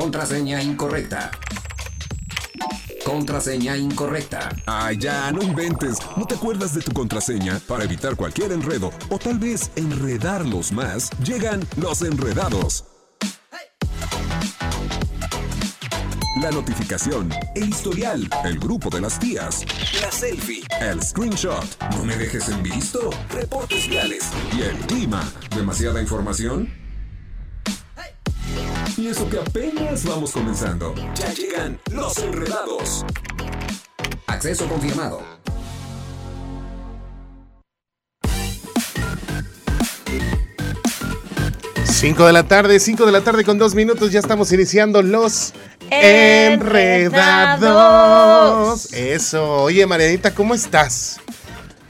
[0.00, 1.30] Contraseña incorrecta.
[3.04, 4.48] Contraseña incorrecta.
[4.64, 5.98] Ay, ya, no inventes.
[6.16, 7.60] ¿No te acuerdas de tu contraseña?
[7.68, 12.86] Para evitar cualquier enredo o tal vez enredarlos más, llegan los enredados.
[16.40, 19.66] La notificación, el historial, el grupo de las tías,
[20.00, 25.30] la selfie, el screenshot, no me dejes en visto, reportes viales y el clima.
[25.54, 26.79] ¿Demasiada información?
[29.00, 30.94] Y eso que apenas vamos comenzando.
[31.14, 33.06] Ya llegan los enredados.
[34.26, 35.22] Acceso confirmado.
[41.84, 45.54] Cinco de la tarde, 5 de la tarde con dos minutos, ya estamos iniciando los
[45.90, 47.32] enredados.
[48.92, 51.20] Eso, oye Marianita, ¿cómo estás?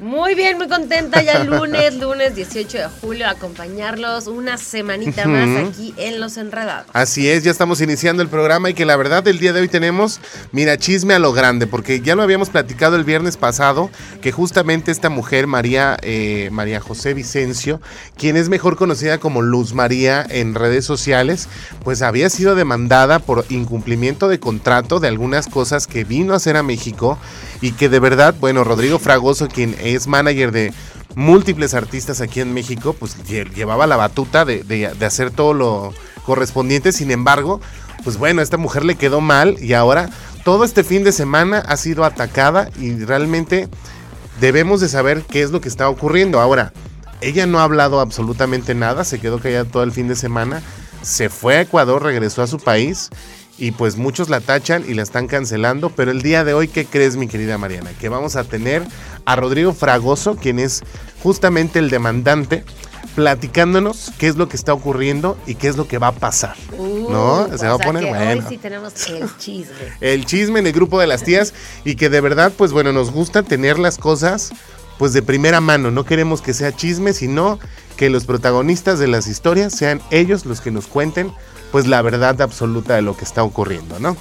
[0.01, 5.93] Muy bien, muy contenta ya lunes, lunes 18 de julio, acompañarlos una semanita más aquí
[5.99, 6.87] en Los Enredados.
[6.95, 9.69] Así es, ya estamos iniciando el programa y que la verdad el día de hoy
[9.69, 10.21] tenemos,
[10.53, 13.91] mira, chisme a lo grande, porque ya lo habíamos platicado el viernes pasado,
[14.23, 17.83] que justamente esta mujer, María, eh, María José Vicencio,
[18.17, 21.47] quien es mejor conocida como Luz María en redes sociales,
[21.85, 26.57] pues había sido demandada por incumplimiento de contrato de algunas cosas que vino a hacer
[26.57, 27.19] a México
[27.61, 30.73] y que de verdad, bueno, Rodrigo Fragoso, quien es manager de
[31.15, 37.11] múltiples artistas aquí en México, pues llevaba la batuta de, hacer todo lo correspondiente, sin
[37.11, 37.61] embargo,
[38.05, 40.09] pues bueno, esta mujer le quedó mal y ahora
[40.45, 43.69] todo este fin de semana ha sido atacada y realmente
[44.41, 46.41] debemos de saber qué es lo que está ocurriendo.
[46.41, 46.73] Ahora,
[47.21, 50.63] ella no ha hablado absolutamente nada, se quedó callada todo el fin de semana,
[51.03, 53.11] se fue a Ecuador, regresó a su país
[53.61, 56.87] y pues muchos la tachan y la están cancelando, pero el día de hoy, ¿qué
[56.87, 57.91] crees mi querida Mariana?
[58.01, 58.83] Que vamos a tener
[59.27, 60.83] a Rodrigo Fragoso, quien es
[61.23, 62.65] justamente el demandante,
[63.15, 66.57] platicándonos qué es lo que está ocurriendo y qué es lo que va a pasar.
[66.79, 67.59] Uh, ¿No?
[67.59, 68.43] Se va a poner bueno.
[68.43, 69.75] Hoy sí tenemos el chisme.
[70.01, 71.53] el chisme en el grupo de las tías
[71.85, 74.53] y que de verdad, pues bueno, nos gusta tener las cosas
[74.97, 75.91] pues de primera mano.
[75.91, 77.59] No queremos que sea chisme, sino
[77.99, 81.31] que los protagonistas de las historias sean ellos los que nos cuenten
[81.71, 84.17] pues la verdad absoluta de lo que está ocurriendo, ¿no?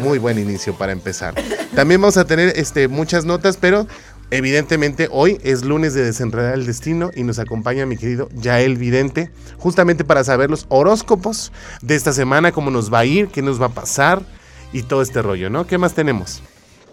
[0.00, 1.34] Muy buen inicio para empezar.
[1.74, 3.86] También vamos a tener este, muchas notas, pero
[4.30, 9.30] evidentemente hoy es lunes de desenredar el destino y nos acompaña mi querido Yael Vidente,
[9.58, 13.60] justamente para saber los horóscopos de esta semana, cómo nos va a ir, qué nos
[13.60, 14.22] va a pasar
[14.72, 15.66] y todo este rollo, ¿no?
[15.66, 16.42] ¿Qué más tenemos?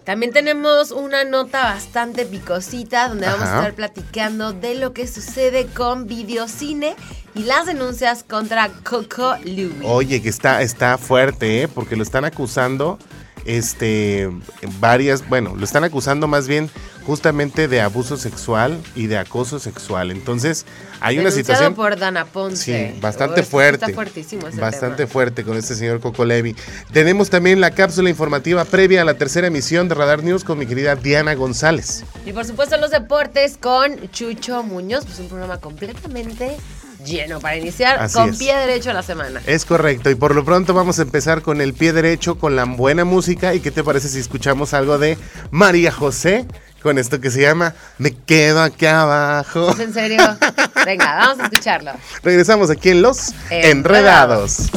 [0.04, 5.66] También tenemos una nota bastante picosita donde vamos a estar platicando de lo que sucede
[5.66, 6.96] con videocine
[7.34, 9.72] y las denuncias contra Coco Louis.
[9.84, 11.68] Oye, que está, está fuerte, ¿eh?
[11.68, 12.98] porque lo están acusando
[13.44, 14.30] este
[14.78, 16.70] varias, bueno, lo están acusando más bien
[17.04, 20.10] justamente de abuso sexual y de acoso sexual.
[20.10, 20.64] Entonces,
[21.00, 22.92] hay una situación por Dana Ponce.
[22.92, 23.86] Sí, bastante fuerte.
[23.86, 26.54] Está fuertísimo Bastante fuerte con este señor Coco Levi.
[26.92, 30.66] Tenemos también la cápsula informativa previa a la tercera emisión de Radar News con mi
[30.66, 32.04] querida Diana González.
[32.24, 36.56] Y por supuesto los deportes con Chucho Muñoz, pues un programa completamente
[37.04, 39.40] lleno para iniciar con pie derecho a la semana.
[39.46, 42.64] Es correcto, y por lo pronto vamos a empezar con el pie derecho, con la
[42.64, 43.54] buena música.
[43.54, 45.18] ¿Y qué te parece si escuchamos algo de
[45.50, 46.46] María José?
[46.82, 49.70] Con esto que se llama Me quedo aquí abajo.
[49.70, 50.18] ¿Es en serio?
[50.84, 51.92] Venga, vamos a escucharlo.
[52.24, 54.70] Regresamos aquí en Los Enredados.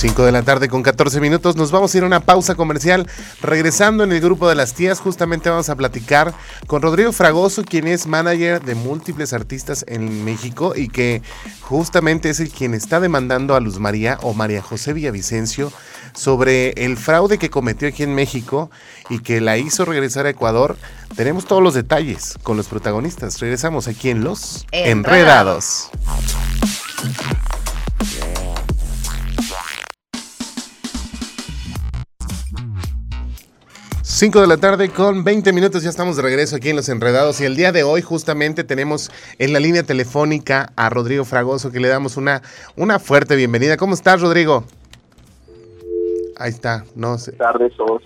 [0.00, 1.56] 5 de la tarde con 14 minutos.
[1.56, 3.06] Nos vamos a ir a una pausa comercial.
[3.42, 6.32] Regresando en el grupo de las tías, justamente vamos a platicar
[6.66, 11.20] con Rodrigo Fragoso, quien es manager de múltiples artistas en México y que
[11.60, 15.70] justamente es el quien está demandando a Luz María o María José Villavicencio
[16.14, 18.70] sobre el fraude que cometió aquí en México
[19.10, 20.78] y que la hizo regresar a Ecuador.
[21.14, 23.38] Tenemos todos los detalles con los protagonistas.
[23.38, 25.90] Regresamos aquí en Los Enredados.
[34.20, 37.40] 5 de la tarde con 20 minutos, ya estamos de regreso aquí en Los Enredados
[37.40, 41.80] y el día de hoy justamente tenemos en la línea telefónica a Rodrigo Fragoso que
[41.80, 42.42] le damos una,
[42.76, 43.78] una fuerte bienvenida.
[43.78, 44.64] ¿Cómo estás, Rodrigo?
[46.36, 47.30] Ahí está, no sé.
[47.30, 48.02] Buenas tardes, todos.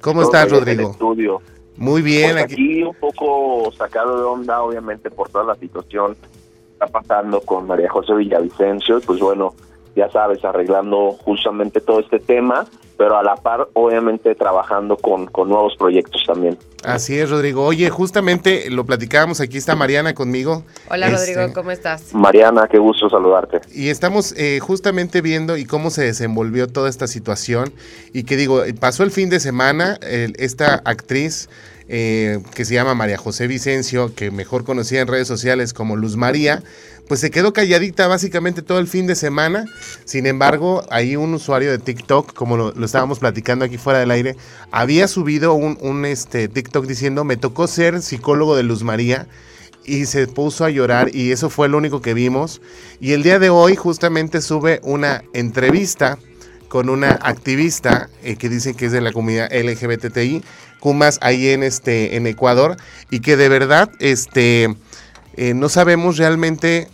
[0.00, 0.90] ¿Cómo estás, Rodrigo?
[0.90, 1.40] Estudio.
[1.76, 2.32] Muy bien.
[2.32, 7.40] Pues aquí un poco sacado de onda, obviamente, por toda la situación que está pasando
[7.40, 9.00] con María José Villavicencio.
[9.02, 9.54] Pues bueno,
[9.96, 15.48] ya sabes, arreglando justamente todo este tema, pero a la par, obviamente, trabajando con, con
[15.48, 16.58] nuevos proyectos también.
[16.84, 17.64] Así es, Rodrigo.
[17.64, 20.64] Oye, justamente lo platicábamos, aquí está Mariana conmigo.
[20.90, 22.14] Hola, Rodrigo, este, ¿cómo estás?
[22.14, 23.60] Mariana, qué gusto saludarte.
[23.72, 27.72] Y estamos eh, justamente viendo y cómo se desenvolvió toda esta situación
[28.12, 31.48] y que digo, pasó el fin de semana, esta actriz
[31.86, 36.16] eh, que se llama María José Vicencio, que mejor conocida en redes sociales como Luz
[36.16, 36.62] María,
[37.08, 39.66] pues se quedó calladita básicamente todo el fin de semana.
[40.04, 44.36] Sin embargo, ahí un usuario de TikTok, como lo, estábamos platicando aquí fuera del aire,
[44.70, 49.26] había subido un, este, TikTok diciendo, me tocó ser psicólogo de Luz María
[49.84, 52.62] y se puso a llorar y eso fue lo único que vimos.
[53.00, 56.18] Y el día de hoy justamente sube una entrevista
[56.68, 60.42] con una activista eh, que dice que es de la comunidad LGBTI,
[60.80, 62.76] Kumas ahí en este en Ecuador
[63.10, 64.74] y que de verdad este
[65.36, 66.88] eh, no sabemos realmente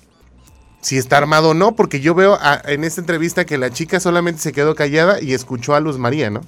[0.81, 4.41] si está armado o no, porque yo veo en esta entrevista que la chica solamente
[4.41, 6.41] se quedó callada y escuchó a Luz María, ¿no?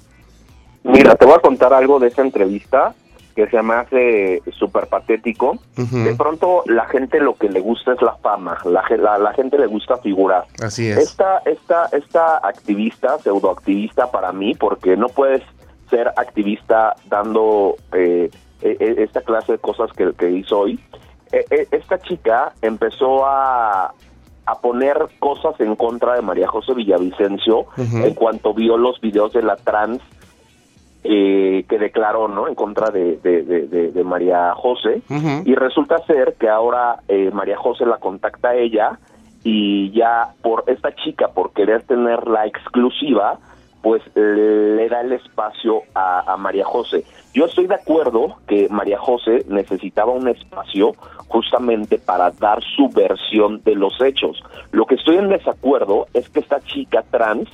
[0.84, 2.94] Mira, te voy a contar algo de esa entrevista
[3.34, 5.58] que se me hace súper patético.
[5.76, 9.66] De pronto la gente lo que le gusta es la fama, la, la, gente le
[9.66, 10.44] gusta figurar.
[10.62, 10.98] Así es.
[10.98, 15.42] Esta, esta, esta activista, pseudoactivista para mí, porque no puedes
[15.88, 18.30] ser activista dando eh,
[18.60, 20.78] e, e, esta clase de cosas que, que hizo hoy.
[21.32, 23.94] E, esta chica empezó a,
[24.46, 29.42] a poner cosas en contra de María José Villavicencio en cuanto vio los videos de
[29.42, 30.00] la trans
[31.04, 35.02] eh, que declaró no en contra de, de, María José.
[35.44, 38.98] Y resulta ser que ahora eh, María José la contacta a ella
[39.42, 43.38] y ya por esta chica por querer tener la exclusiva
[43.82, 47.04] pues le da el espacio a, a María José.
[47.34, 50.94] Yo estoy de acuerdo que María José necesitaba un espacio
[51.28, 54.42] justamente para dar su versión de los hechos.
[54.70, 57.48] Lo que estoy en desacuerdo es que esta chica trans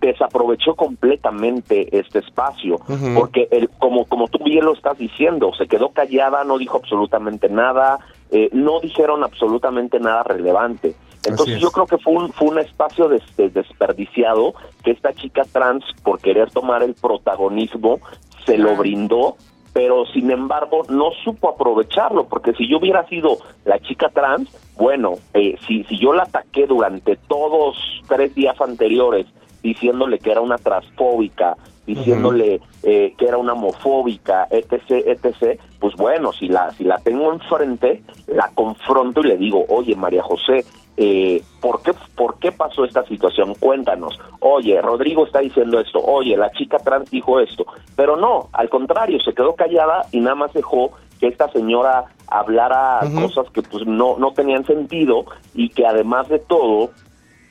[0.00, 2.78] desaprovechó completamente este espacio,
[3.14, 7.50] porque el, como, como tú bien lo estás diciendo, se quedó callada, no dijo absolutamente
[7.50, 7.98] nada,
[8.30, 10.94] eh, no dijeron absolutamente nada relevante.
[11.24, 16.18] Entonces yo creo que fue un, fue un espacio desperdiciado que esta chica trans, por
[16.18, 18.00] querer tomar el protagonismo,
[18.46, 19.36] se lo brindó,
[19.72, 25.14] pero sin embargo no supo aprovecharlo, porque si yo hubiera sido la chica trans, bueno,
[25.34, 27.76] eh, si, si yo la ataqué durante todos
[28.08, 29.26] tres días anteriores,
[29.62, 31.56] diciéndole que era una transfóbica,
[31.86, 37.32] diciéndole eh, que era una homofóbica, etc., etc., pues bueno, si la, si la tengo
[37.32, 40.64] enfrente, la confronto y le digo, oye, María José,
[41.02, 43.54] eh, ¿por, qué, ¿por qué pasó esta situación?
[43.54, 44.20] Cuéntanos.
[44.40, 47.64] Oye, Rodrigo está diciendo esto, oye, la chica trans dijo esto,
[47.96, 53.00] pero no, al contrario, se quedó callada y nada más dejó que esta señora hablara
[53.14, 55.24] cosas que pues no, no tenían sentido
[55.54, 56.90] y que además de todo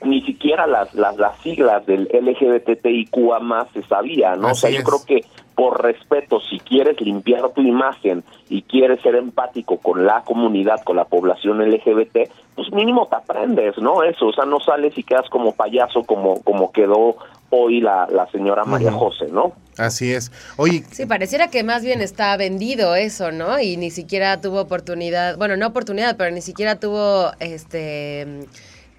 [0.03, 4.51] ni siquiera las, las, las siglas del LGBTIQA más se sabía, ¿no?
[4.51, 5.25] o sea, yo creo que
[5.59, 10.95] por respeto, si quieres limpiar tu imagen y quieres ser empático con la comunidad, con
[10.95, 14.03] la población LGBT, pues mínimo te aprendes, ¿no?
[14.03, 17.17] Eso, o sea, no sales y quedas como payaso como, como quedó
[17.49, 19.51] hoy la, la señora María José, ¿no?
[19.77, 20.31] Así es.
[20.55, 23.59] Oye, sí, pareciera que más bien está vendido eso, ¿no?
[23.59, 28.47] Y ni siquiera tuvo oportunidad, bueno, no oportunidad, pero ni siquiera tuvo este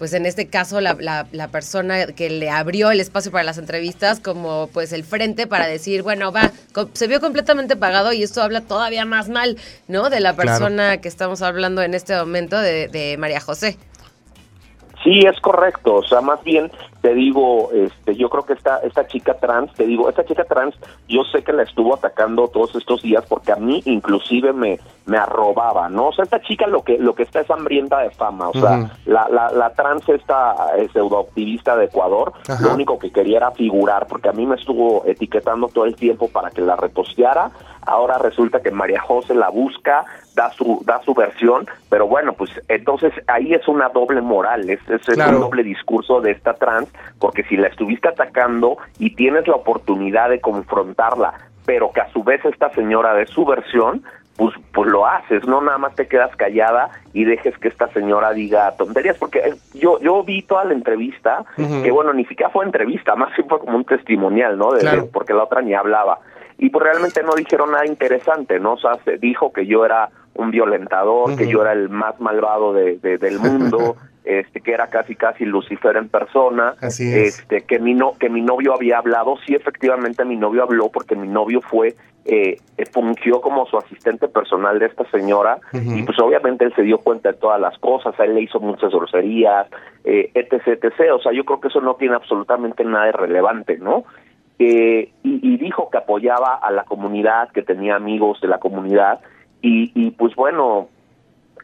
[0.01, 0.97] pues en este caso la,
[1.31, 5.67] la, persona que le abrió el espacio para las entrevistas como pues el frente para
[5.67, 6.49] decir, bueno, va,
[6.93, 9.57] se vio completamente pagado y esto habla todavía más mal,
[9.87, 10.09] ¿no?
[10.09, 13.77] De la persona que estamos hablando en este momento, de, de María José.
[15.03, 15.93] Sí, es correcto.
[15.93, 16.71] O sea, más bien
[17.01, 20.75] te digo, este, yo creo que esta, esta chica trans, te digo, esta chica trans,
[21.07, 25.17] yo sé que la estuvo atacando todos estos días porque a mí inclusive me, me
[25.17, 26.09] arrobaba, ¿no?
[26.09, 28.91] O sea, esta chica lo que, lo que está es hambrienta de fama, o sea,
[29.05, 34.07] la, la, la, trans esta eh, pseudoactivista de Ecuador, lo único que quería era figurar,
[34.07, 37.51] porque a mí me estuvo etiquetando todo el tiempo para que la reposteara,
[37.85, 40.05] ahora resulta que María José la busca,
[40.35, 44.79] da su, da su versión, pero bueno, pues entonces ahí es una doble moral, es,
[44.89, 49.55] es, un doble discurso de esta trans porque si la estuviste atacando y tienes la
[49.55, 51.33] oportunidad de confrontarla,
[51.65, 54.03] pero que a su vez esta señora de su versión,
[54.37, 58.31] pues, pues lo haces, no nada más te quedas callada y dejes que esta señora
[58.31, 62.65] diga tonterías, porque eh, yo yo vi toda la entrevista, que bueno, ni siquiera fue
[62.65, 64.71] entrevista, más bien fue como un testimonial, ¿no?
[65.11, 66.19] porque la otra ni hablaba.
[66.57, 68.73] Y pues realmente no dijeron nada interesante, ¿no?
[68.73, 72.73] O sea, se dijo que yo era un violentador, que yo era el más malvado
[72.73, 78.17] de, del mundo, este que era casi casi Lucifer en persona, este que mi no,
[78.19, 82.57] que mi novio había hablado, sí efectivamente mi novio habló porque mi novio fue eh,
[82.91, 87.31] fungió como su asistente personal de esta señora y pues obviamente él se dio cuenta
[87.31, 89.67] de todas las cosas, a él le hizo muchas groserías,
[90.03, 93.77] eh, etc, etc, o sea, yo creo que eso no tiene absolutamente nada de relevante,
[93.79, 94.03] ¿no?
[94.59, 99.19] Eh, y, dijo que apoyaba a la comunidad, que tenía amigos de la comunidad
[99.61, 100.89] y, y pues bueno,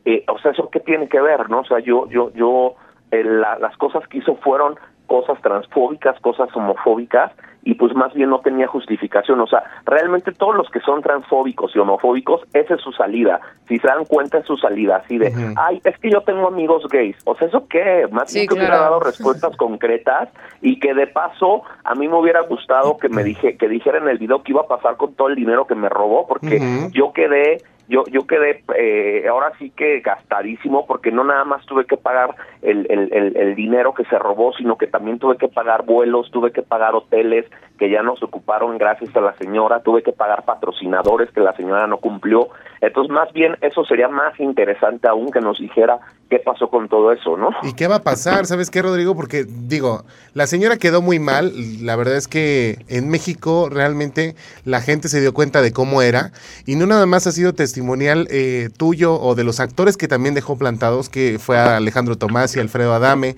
[0.05, 1.59] eh, o sea, ¿eso qué tiene que ver, no?
[1.59, 2.75] O sea, yo, yo, yo,
[3.11, 4.75] eh, las cosas que hizo fueron
[5.05, 7.31] cosas transfóbicas, cosas homofóbicas,
[7.63, 9.41] y pues más bien no tenía justificación.
[9.41, 13.41] O sea, realmente todos los que son transfóbicos y homofóbicos, esa es su salida.
[13.67, 15.01] Si se dan cuenta, es su salida.
[15.03, 17.17] Así de, ay, es que yo tengo amigos gays.
[17.25, 18.07] O sea, ¿eso qué?
[18.09, 20.29] Más bien que hubiera dado respuestas concretas
[20.61, 24.07] y que de paso a mí me hubiera gustado que me dije, que dijera en
[24.07, 26.61] el video qué iba a pasar con todo el dinero que me robó, porque
[26.93, 31.85] yo quedé yo yo quedé eh, ahora sí que gastadísimo porque no nada más tuve
[31.85, 35.85] que pagar el, el, el, dinero que se robó, sino que también tuve que pagar
[35.85, 37.45] vuelos, tuve que pagar hoteles
[37.77, 41.87] que ya nos ocuparon gracias a la señora, tuve que pagar patrocinadores que la señora
[41.87, 42.49] no cumplió.
[42.81, 47.11] Entonces, más bien, eso sería más interesante aún que nos dijera qué pasó con todo
[47.11, 47.49] eso, ¿no?
[47.63, 48.45] ¿Y qué va a pasar?
[48.45, 49.15] ¿Sabes qué, Rodrigo?
[49.15, 50.03] Porque, digo,
[50.33, 51.53] la señora quedó muy mal.
[51.81, 56.31] La verdad es que en México realmente la gente se dio cuenta de cómo era.
[56.65, 60.35] Y no nada más ha sido testimonial eh, tuyo o de los actores que también
[60.35, 63.35] dejó plantados, que fue Alejandro Tomás y Alfredo Adame,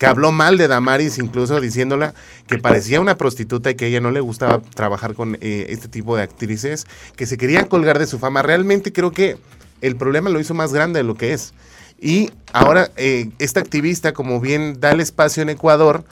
[0.00, 2.14] que habló mal de Damaris, incluso diciéndola
[2.46, 5.88] que parecía una prostituta y que a ella no le gustaba trabajar con eh, este
[5.88, 8.40] tipo de actrices, que se querían colgar de su fama.
[8.40, 9.36] Realmente creo que
[9.82, 11.52] el problema lo hizo más grande de lo que es.
[12.00, 16.02] Y ahora eh, esta activista, como bien da el espacio en Ecuador,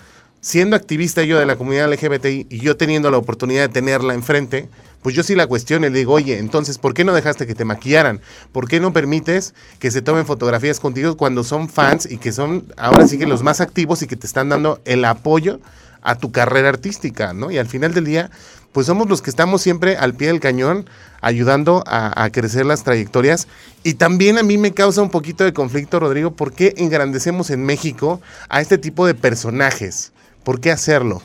[0.43, 4.69] siendo activista yo de la comunidad LGBTI y yo teniendo la oportunidad de tenerla enfrente,
[5.03, 7.55] pues yo sí la cuestiono y le digo, oye, entonces, ¿por qué no dejaste que
[7.55, 8.21] te maquillaran?
[8.53, 12.65] ¿Por qué no permites que se tomen fotografías contigo cuando son fans y que son
[12.77, 15.61] ahora sí que los más activos y que te están dando el apoyo
[16.03, 17.51] a tu carrera artística, ¿no?
[17.51, 18.31] Y al final del día,
[18.73, 20.89] pues somos los que estamos siempre al pie del cañón
[21.21, 23.49] ayudando a, a, crecer las trayectorias.
[23.83, 27.65] Y también a mí me causa un poquito de conflicto, Rodrigo, ¿por qué engrandecemos en
[27.65, 30.13] México a este tipo de personajes?
[30.45, 31.23] ¿Por qué hacerlo?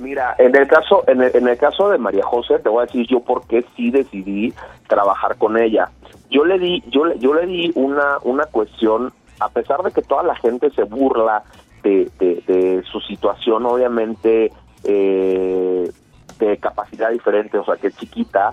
[0.00, 2.86] Mira, en el caso en el, en el caso de María José te voy a
[2.86, 4.54] decir yo por qué sí decidí
[4.88, 5.90] trabajar con ella.
[6.30, 10.00] Yo le di yo le, yo le di una una cuestión a pesar de que
[10.00, 11.42] toda la gente se burla
[11.82, 14.52] de, de, su situación obviamente
[14.84, 15.90] eh,
[16.38, 18.52] de capacidad diferente, o sea que chiquita,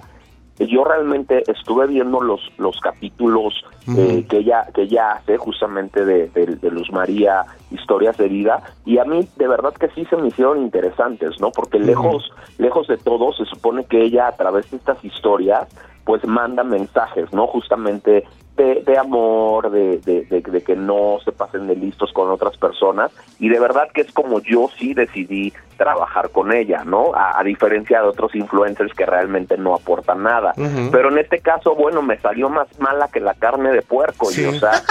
[0.66, 3.54] yo realmente estuve viendo los los capítulos
[3.96, 8.64] eh, que ella que ella hace justamente de, de, de, Luz María historias de vida
[8.86, 12.88] y a mí de verdad que sí se me hicieron interesantes no porque lejos lejos
[12.88, 15.68] de todo se supone que ella a través de estas historias
[16.06, 18.26] pues manda mensajes no justamente
[18.58, 23.12] de, de amor, de, de, de, que no se pasen de listos con otras personas
[23.40, 27.14] y de verdad que es como yo sí decidí trabajar con ella, ¿no?
[27.14, 30.54] A, a diferencia de otros influencers que realmente no aportan nada.
[30.58, 30.90] Uh -huh.
[30.92, 34.42] Pero en este caso, bueno, me salió más mala que la carne de puerco sí.
[34.42, 34.82] y, o sea,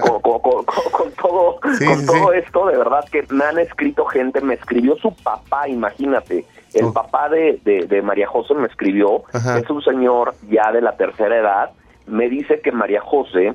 [0.00, 3.58] con, con, con, con todo, sí, con sí, todo esto, de verdad que me han
[3.58, 6.44] escrito gente, me escribió su papá, imagínate.
[6.72, 6.92] El oh.
[6.92, 9.58] papá de, de, de, María José me escribió, Ajá.
[9.58, 11.70] es un señor ya de la tercera edad,
[12.08, 13.54] me dice que María José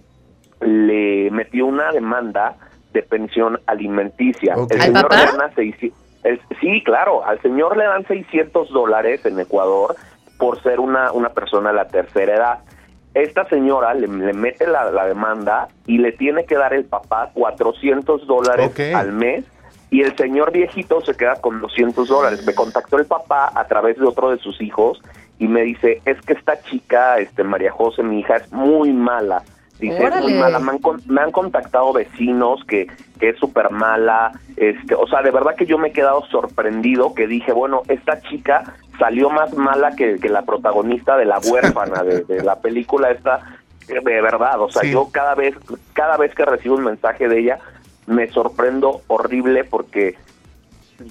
[0.62, 2.56] le metió una demanda
[2.94, 4.56] de pensión alimenticia.
[4.58, 4.78] Okay.
[4.78, 5.52] El señor le gana
[6.24, 9.96] el, sí, claro, al señor le dan 600 dólares en Ecuador
[10.38, 12.60] por ser una, una persona de la tercera edad.
[13.14, 17.30] Esta señora le, le mete la, la, demanda y le tiene que dar el papá
[17.34, 18.94] 400 dólares okay.
[18.94, 19.46] al mes
[19.92, 22.44] y el señor viejito se queda con 200 dólares.
[22.46, 25.00] Me contactó el papá a través de otro de sus hijos
[25.44, 29.44] y me dice, es que esta chica, este María José, mi hija, es muy mala.
[29.78, 30.58] Dice, es muy mala.
[30.60, 32.88] Me han, me han contactado vecinos que,
[33.20, 34.32] que es súper mala.
[34.56, 38.22] Este, o sea, de verdad que yo me he quedado sorprendido que dije, bueno, esta
[38.22, 43.12] chica salió más mala que, que la protagonista de La huérfana, de, de la película
[43.12, 43.42] esta,
[43.86, 44.62] de verdad.
[44.62, 44.92] O sea, sí.
[44.92, 45.56] yo cada vez,
[45.92, 47.60] cada vez que recibo un mensaje de ella,
[48.08, 50.16] me sorprendo horrible porque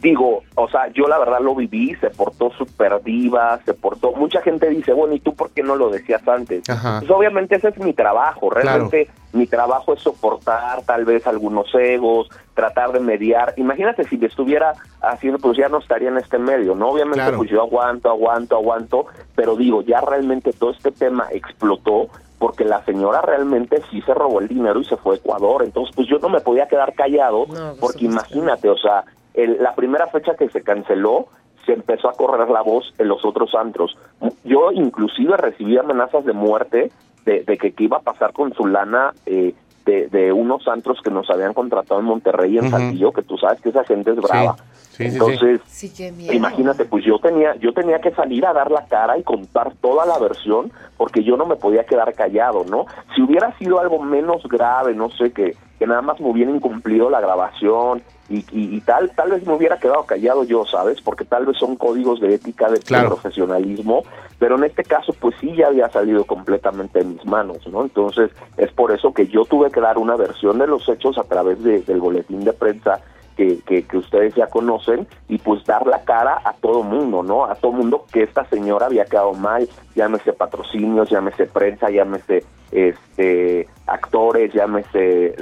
[0.00, 4.40] digo, o sea, yo la verdad lo viví, se portó súper diva, se portó, mucha
[4.42, 6.68] gente dice, bueno, ¿y tú por qué no lo decías antes?
[6.68, 7.00] Ajá.
[7.00, 9.20] Pues obviamente ese es mi trabajo, realmente claro.
[9.32, 14.74] mi trabajo es soportar tal vez algunos egos, tratar de mediar, imagínate si me estuviera
[15.00, 16.88] haciendo, pues ya no estaría en este medio, ¿no?
[16.88, 17.38] Obviamente claro.
[17.38, 22.08] pues yo aguanto, aguanto, aguanto, pero digo, ya realmente todo este tema explotó
[22.42, 25.94] porque la señora realmente sí se robó el dinero y se fue a Ecuador, entonces
[25.94, 29.04] pues yo no me podía quedar callado, no, porque imagínate, o sea,
[29.34, 31.28] el, la primera fecha que se canceló,
[31.66, 33.96] se empezó a correr la voz en los otros antros.
[34.44, 36.90] Yo inclusive recibí amenazas de muerte
[37.24, 39.54] de, de que qué iba a pasar con su lana eh,
[39.86, 42.70] de, de, unos antros que nos habían contratado en Monterrey y en uh -huh.
[42.70, 44.56] Saltillo, que tú sabes que esa gente es brava.
[44.90, 45.92] Sí, sí, Entonces, sí,
[46.30, 50.04] imagínate, pues yo tenía, yo tenía que salir a dar la cara y contar toda
[50.06, 52.86] la versión, porque yo no me podía quedar callado, ¿no?
[53.14, 57.10] Si hubiera sido algo menos grave, no sé, que, que nada más me hubieran incumplido
[57.10, 61.00] la grabación y, y, y, tal, tal vez me hubiera quedado callado yo, ¿sabes?
[61.02, 63.08] Porque tal vez son códigos de ética, de claro.
[63.08, 64.04] profesionalismo,
[64.38, 67.82] pero en este caso pues sí ya había salido completamente de mis manos, ¿no?
[67.82, 71.24] Entonces es por eso que yo tuve que dar una versión de los hechos a
[71.24, 73.00] través de, del boletín de prensa
[73.36, 77.44] que, que, que, ustedes ya conocen y pues dar la cara a todo mundo, ¿no?
[77.44, 83.68] A todo mundo que esta señora había quedado mal, llámese patrocinios, llámese prensa, llámese este
[83.86, 85.34] actores, llámese eh,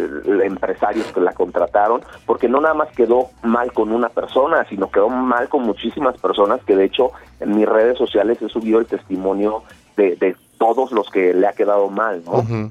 [0.45, 5.09] empresarios que la contrataron, porque no nada más quedó mal con una persona, sino quedó
[5.09, 9.63] mal con muchísimas personas que de hecho en mis redes sociales he subido el testimonio
[9.97, 12.33] de, de todos los que le ha quedado mal, ¿no?
[12.33, 12.71] Ujú.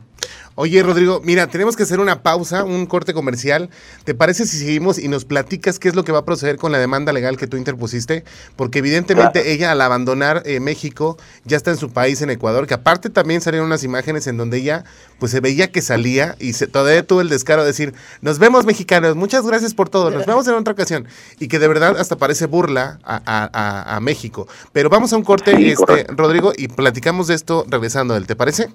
[0.61, 3.69] Oye, Rodrigo, mira, tenemos que hacer una pausa, un corte comercial.
[4.03, 6.73] ¿Te parece si seguimos y nos platicas qué es lo que va a proceder con
[6.73, 8.25] la demanda legal que tú interpusiste?
[8.57, 9.47] Porque evidentemente Claro.
[9.49, 13.39] ella al abandonar eh, México ya está en su país, en Ecuador, que aparte también
[13.39, 14.83] salieron unas imágenes en donde ella
[15.17, 18.65] pues se veía que salía y se, todavía tuvo el descaro de decir, nos vemos
[18.65, 21.07] mexicanos, muchas gracias por todo, nos vemos en otra ocasión.
[21.39, 24.45] Y que de verdad hasta parece burla a, a- a- a México.
[24.73, 26.05] Pero vamos a un corte, Sí, este.
[26.09, 28.67] Rodrigo, y platicamos de esto regresando a él, ¿te parece?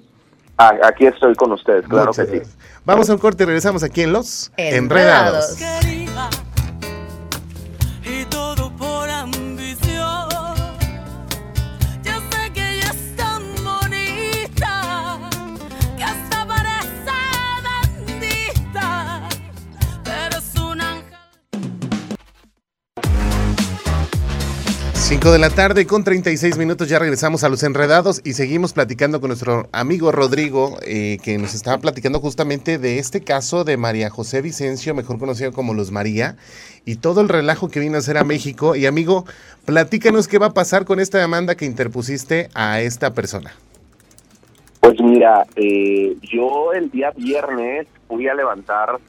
[0.57, 2.51] Ah, aquí estoy con ustedes, claro Muchas que sí.
[2.85, 5.59] Vamos a un corte y regresamos aquí en Los Enredados.
[5.59, 6.44] Enredados.
[25.15, 29.21] 5 de la tarde con 36 minutos, ya regresamos a Los Enredados y seguimos platicando
[29.21, 34.09] con nuestro amigo Rodrigo, eh, que nos estaba platicando justamente de este caso de María
[34.09, 36.35] José Vicencio, mejor conocido como Luz María,
[36.83, 38.75] y todo el relajo que vino a hacer a México.
[38.75, 39.23] Y amigo,
[39.63, 43.53] platícanos qué va a pasar con esta demanda que interpusiste a esta persona.
[44.81, 48.99] Pues mira, eh, yo el día viernes fui a levantar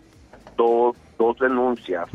[0.57, 2.09] dos, dos denuncias.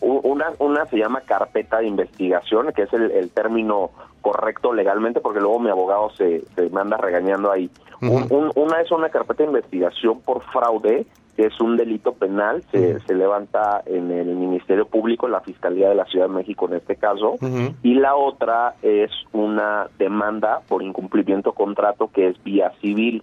[0.00, 5.40] Una, una se llama carpeta de investigación, que es el, el término correcto legalmente, porque
[5.40, 7.70] luego mi abogado se, se me anda regañando ahí.
[8.02, 12.62] Un- un- una es una carpeta de investigación por fraude, que es un delito penal,
[12.70, 16.66] se, se levanta en el Ministerio Público, en la Fiscalía de la Ciudad de México
[16.66, 17.36] en este caso.
[17.82, 23.22] Y la otra es una demanda por incumplimiento de contrato que es vía civil.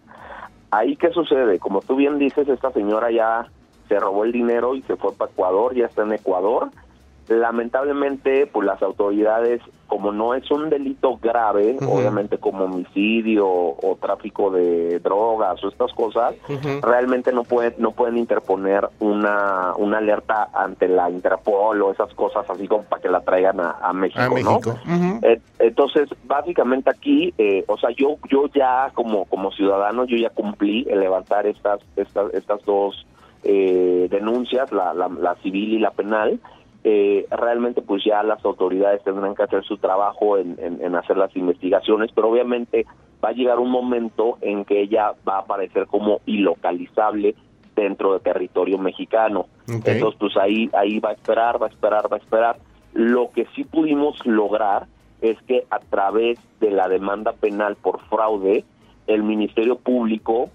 [0.72, 3.48] Ahí qué sucede, como tú bien dices, esta señora ya
[3.88, 6.70] se robó el dinero y se fue para Ecuador, ya está en Ecuador.
[7.30, 14.52] Lamentablemente, pues las autoridades, como no es un delito grave, obviamente como homicidio o tráfico
[14.52, 16.36] de drogas o estas cosas,
[16.82, 22.50] realmente no pueden no pueden interponer una una alerta ante la Interpol o esas cosas
[22.50, 24.20] así como para que la traigan a, a México.
[25.22, 30.30] Eh, Entonces, básicamente aquí, eh, o sea, yo yo ya como como ciudadano yo ya
[30.30, 33.06] cumplí el levantar estas estas estas dos
[33.44, 36.40] eh, denuncias, la, la, la civil y la penal.
[36.86, 41.16] Eh, realmente, pues ya las autoridades tendrán que hacer su trabajo en, en- en hacer
[41.18, 42.86] las investigaciones, pero obviamente
[43.24, 47.36] va a llegar un momento en que ella va a aparecer como ilocalizable
[47.76, 49.48] dentro de territorio mexicano.
[49.68, 52.58] Entonces, pues ahí, ahí va a esperar, va a esperar, va a esperar.
[52.94, 54.88] Lo que sí pudimos lograr
[55.22, 58.66] es que a través de la demanda penal por fraude,
[59.08, 60.50] el Ministerio Público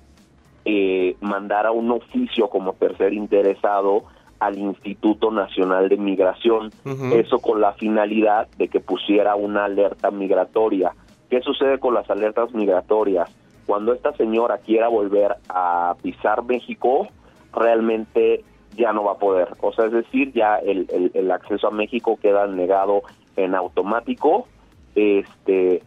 [0.70, 4.02] eh, mandara un oficio como tercer interesado
[4.38, 6.70] al Instituto Nacional de Migración.
[7.12, 10.92] Eso con la finalidad de que pusiera una alerta migratoria.
[11.30, 13.30] ¿Qué sucede con las alertas migratorias?
[13.66, 17.08] Cuando esta señora quiera volver a pisar México,
[17.52, 18.44] realmente
[18.76, 19.48] ya no va a poder.
[19.62, 23.02] O sea, es decir, ya el, el- el acceso a México queda negado
[23.36, 24.46] en automático.
[24.94, 25.82] Este,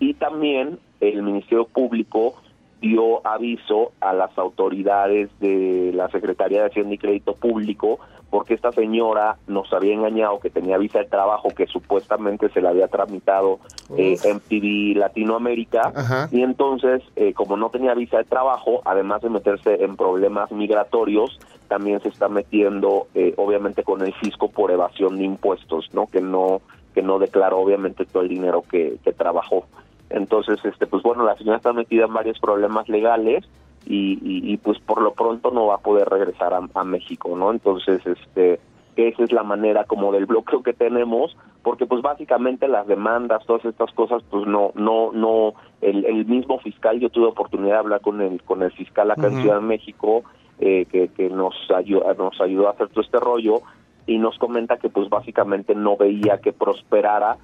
[0.00, 2.34] y también el Ministerio Público
[2.82, 8.72] dio aviso a las autoridades de la Secretaría de Hacienda y Crédito Público porque esta
[8.72, 13.60] señora nos había engañado que tenía visa de trabajo que supuestamente se le había tramitado
[13.96, 14.16] eh.
[14.16, 16.28] MTV Latinoamérica Ajá.
[16.32, 21.38] y entonces eh, como no tenía visa de trabajo además de meterse en problemas migratorios
[21.68, 26.20] también se está metiendo eh, obviamente con el fisco por evasión de impuestos no que
[26.20, 26.62] no
[26.94, 29.66] que no declaró obviamente todo el dinero que, que trabajó
[30.12, 33.44] entonces este pues bueno la señora está metida en varios problemas legales
[33.84, 37.36] y, y, y, pues por lo pronto no va a poder regresar a, a México
[37.36, 38.60] no entonces este
[38.94, 43.44] que esa es la manera como del bloqueo que tenemos porque pues básicamente las demandas
[43.46, 47.78] todas estas cosas pues no no no el, el mismo fiscal yo tuve oportunidad de
[47.78, 49.42] hablar con el con el fiscal acá en Ujú.
[49.42, 50.22] Ciudad de México
[50.60, 53.62] eh, que, que nos ayudó nos ayudó a hacer todo este rollo
[54.06, 57.36] y nos comenta que pues básicamente no veía que prosperara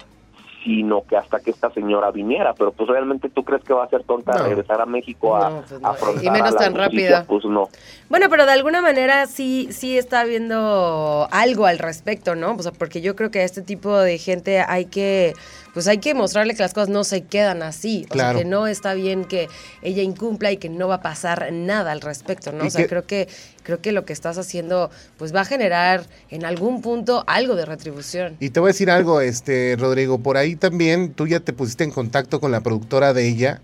[0.63, 3.89] sino que hasta que esta señora viniera, pero pues realmente tú crees que va a
[3.89, 4.43] ser tonta No.
[4.43, 5.87] regresar a México a, No, pues no.
[5.87, 7.09] a afrontar Y menos a la tan justicia?
[7.19, 7.25] rápido.
[7.27, 7.69] Pues no.
[8.09, 12.55] Bueno, pero de alguna manera sí, sí está habiendo algo al respecto, ¿no?
[12.55, 15.33] O sea, porque yo creo que a este tipo de gente hay que,
[15.79, 18.05] pues hay que mostrarle que las cosas no se quedan así.
[18.09, 18.37] O Claro.
[18.37, 19.47] sea, que no está bien que
[19.81, 22.65] ella incumpla y que no va a pasar nada al respecto, ¿no?
[22.65, 23.29] O sea, que- creo que
[23.63, 27.63] creo que lo que estás haciendo pues va a generar en algún punto algo de
[27.65, 28.35] retribución.
[28.41, 31.85] Y te voy a decir algo, este Rodrigo, por ahí también tú ya te pusiste
[31.85, 33.61] en contacto con la productora de ella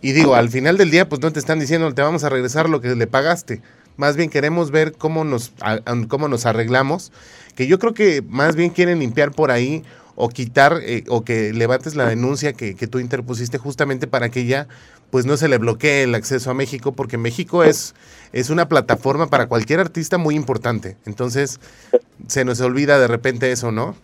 [0.00, 2.68] y digo, al final del día pues no te están diciendo te vamos a regresar
[2.68, 3.60] lo que le pagaste.
[3.96, 5.52] Más bien queremos ver cómo nos
[6.08, 7.12] cómo nos arreglamos,
[7.54, 11.52] que yo creo que más bien quieren limpiar por ahí o quitar eh, o que
[11.52, 14.68] levantes la denuncia que, que tú interpusiste justamente para que ya
[15.10, 17.94] pues no se le bloquee el acceso a México porque México es
[18.32, 20.96] es una plataforma para cualquier artista muy importante.
[21.06, 21.60] Entonces
[22.26, 23.94] se nos olvida de repente eso, ¿no?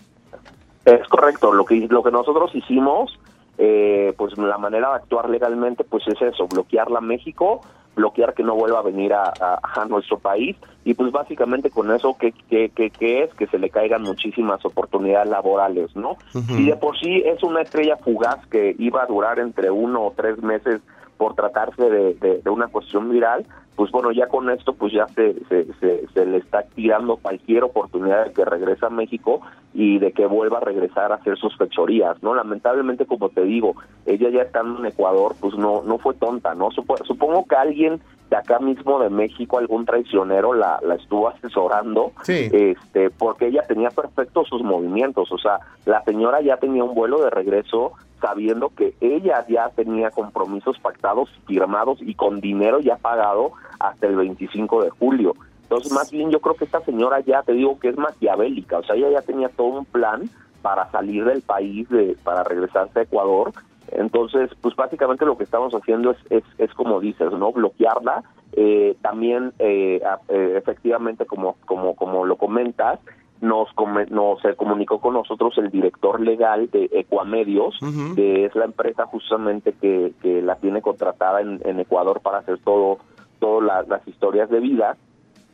[0.85, 3.19] Es correcto, lo que lo que nosotros hicimos,
[3.59, 7.61] eh, pues la manera de actuar legalmente, pues es eso, bloquearla a México,
[7.99, 10.57] bloquear que no vuelva a venir a, a- a nuestro país.
[10.85, 14.65] Y pues básicamente con eso que, que, que, que es que se le caigan muchísimas
[14.65, 16.17] oportunidades laborales, ¿no?
[16.61, 20.15] Y de por sí es una estrella fugaz que iba a durar entre uno o
[20.17, 20.81] tres meses
[21.19, 23.45] por tratarse de, de- de una cuestión viral,
[23.79, 27.63] pues bueno, ya con esto pues ya se, se, se, se le está tirando cualquier
[27.63, 29.41] oportunidad de que regrese a México
[29.73, 32.35] y de que vuelva a regresar a hacer sus fechorías, ¿no?
[32.35, 36.71] Lamentablemente, como te digo, ella ya estando en Ecuador, pues no no fue tonta, ¿no?
[36.73, 42.11] Supo- supongo que alguien de acá mismo de México, algún traicionero, la, la estuvo asesorando,
[42.25, 42.51] Sí.
[42.53, 47.23] este, porque ella tenía perfectos sus movimientos, o sea, la señora ya tenía un vuelo
[47.23, 53.53] de regreso sabiendo que ella ya tenía compromisos pactados, firmados y con dinero ya pagado
[53.79, 55.35] hasta el 25 de julio.
[55.63, 58.83] Entonces, más bien yo creo que esta señora ya te digo que es maquiavélica, o
[58.85, 60.31] sea, ella ya tenía todo un plan
[60.63, 63.53] para salir del país, de, para regresarse a Ecuador.
[63.93, 67.53] Entonces, pues básicamente lo que estamos haciendo es, es, es como dices, ¿no?
[67.53, 68.23] Bloquearla.
[68.53, 72.99] Eh, también, eh, eh, efectivamente, como, como, como lo comentas,
[73.41, 78.15] nos, come- nos se comunicó con nosotros el director legal de Ecuamedios, Ujú.
[78.17, 82.59] que es la empresa justamente que, que la tiene contratada en, en Ecuador para hacer
[82.65, 82.99] todo
[83.39, 84.97] todas la- las historias de vida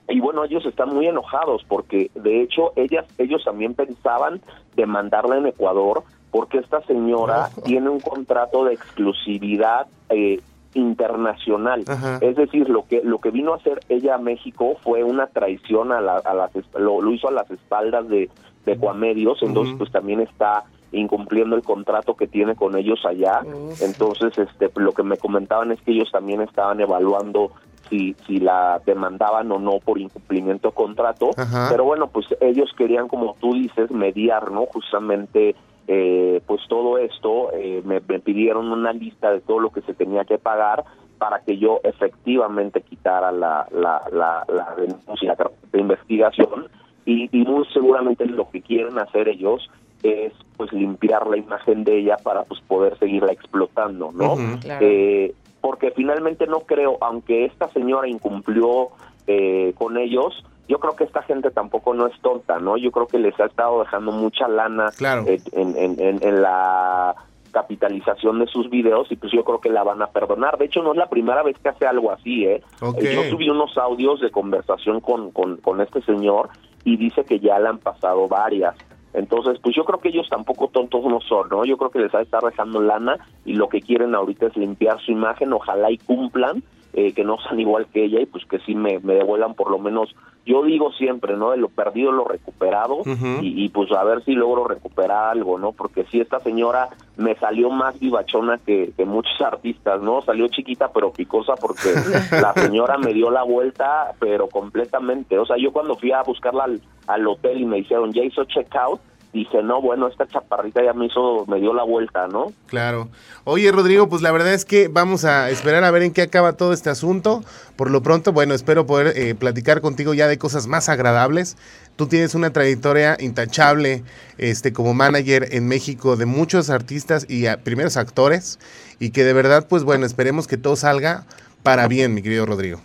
[0.09, 4.40] y bueno ellos están muy enojados porque de hecho ellas ellos también pensaban
[4.77, 10.40] demandarla en Ecuador porque esta señora tiene un contrato de exclusividad eh,
[10.74, 11.84] internacional.
[11.88, 12.18] Ajá.
[12.20, 15.92] es decir lo que lo que vino a hacer ella a México fue una traición
[15.92, 18.30] a, la- a las lo, lo hizo a las espaldas de
[18.66, 23.40] de Ecuamedios entonces pues también está incumpliendo el contrato que tiene con ellos allá.
[23.82, 27.50] Entonces este lo que me comentaban es que ellos también estaban evaluando
[27.90, 31.30] si si la demandaban o no por incumplimiento de contrato.
[31.37, 31.66] Ajá.
[31.70, 35.54] pero bueno pues ellos querían como tú dices mediar no justamente
[35.87, 39.94] eh, pues todo esto eh, me, me pidieron una lista de todo lo que se
[39.94, 40.85] tenía que pagar
[41.18, 45.37] para que yo efectivamente quitara la la la, la denuncia
[45.73, 46.68] de investigación
[47.05, 49.70] y, y muy seguramente lo que quieren hacer ellos
[50.03, 54.37] es pues limpiar la imagen de ella para pues poder seguirla explotando no.
[54.61, 54.87] Claro.
[54.87, 58.90] eh, porque finalmente no creo, aunque esta señora incumplió
[59.27, 62.77] eh, con ellos, yo creo que esta gente tampoco no es tonta, ¿no?
[62.77, 65.24] Yo creo que les ha estado dejando mucha lana Claro.
[65.27, 67.14] eh, en, en, en, en la
[67.53, 70.59] capitalización de sus videos y pues yo creo que la van a perdonar.
[70.59, 72.62] De hecho, no es la primera vez que hace algo así, ¿eh?
[72.98, 76.48] Eh, Yo subí unos audios de conversación con, con, con este señor
[76.85, 78.74] y dice que ya le han pasado varias.
[79.12, 81.64] Entonces, pues yo creo que ellos tampoco tontos no son, ¿no?
[81.64, 84.57] Yo creo que les va a estar dejando lana y lo que quieren ahorita es
[84.57, 86.64] limpiar su imagen, ojalá y cumplan,
[86.96, 89.68] eh, que no sean igual que ella y pues que sí me, me devuelvan por
[89.68, 90.14] lo menos,
[90.46, 91.50] yo digo siempre, ¿no?
[91.50, 93.00] De lo perdido, lo recuperado
[93.40, 95.72] y, y, pues a ver si logro recuperar algo, ¿no?
[95.72, 100.22] Porque si esta señora me salió más vivachona que, que muchos artistas, ¿no?
[100.22, 101.92] Salió chiquita pero picosa porque
[102.30, 105.37] la señora me dio la vuelta, pero completamente.
[105.38, 108.44] O sea, yo cuando fui a buscarla al, al hotel y me dijeron, ya hizo
[108.44, 109.00] checkout,
[109.35, 112.53] dije, no, bueno, esta chaparrita ya me hizo, me dio la vuelta, ¿no?
[112.66, 113.09] Claro.
[113.42, 116.55] Oye, Rodrigo, pues la verdad es que vamos a esperar a ver en qué acaba
[116.55, 117.42] todo este asunto.
[117.77, 121.57] Por lo pronto, bueno, espero poder eh, platicar contigo ya de cosas más agradables.
[121.97, 124.05] Tú tienes una trayectoria intachable
[124.38, 128.61] este, como manager en México de muchos artistas y primeros actores.
[129.01, 131.27] Y que de verdad, pues bueno, esperemos que todo salga
[131.64, 132.81] para bien, mi querido Rodrigo.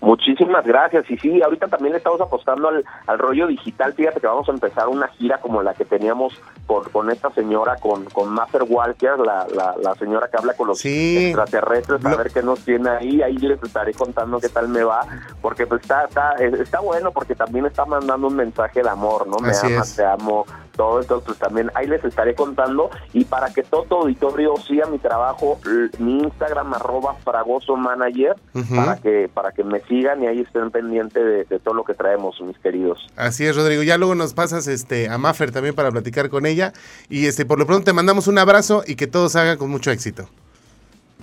[0.00, 1.10] Muchísimas gracias.
[1.10, 3.92] Y sí, ahorita también le estamos apostando al, al rollo digital.
[3.92, 6.32] Fíjate que vamos a empezar una gira como la que teníamos
[6.66, 10.68] con, con esta señora, con, con Maffer Walker, la, la, la señora que habla con
[10.68, 11.26] los Sí.
[11.26, 13.20] extraterrestres, a ver qué nos tiene ahí.
[13.22, 15.00] Ahí les estaré contando qué tal me va,
[15.42, 19.36] porque pues está, está, está bueno, porque también está mandando un mensaje de amor, ¿no?
[19.38, 19.96] Me Así amas, es.
[19.96, 20.46] te amo,
[20.80, 24.86] todo, entonces pues, también ahí les estaré contando y para que todo tu auditorio siga
[24.86, 25.60] mi trabajo,
[25.98, 28.34] mi Instagram arroba fragoso manager,
[28.74, 31.92] para que para que me sigan y ahí estén pendientes de, de todo lo que
[31.92, 33.06] traemos, mis queridos.
[33.14, 33.82] Así es, Rodrigo.
[33.82, 36.72] Ya luego nos pasas este, a Maffer también para platicar con ella.
[37.10, 39.68] Y este, por lo pronto te mandamos un abrazo y que todo se haga con
[39.68, 40.30] mucho éxito.